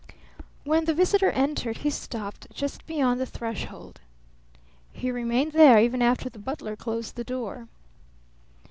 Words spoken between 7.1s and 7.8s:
the door.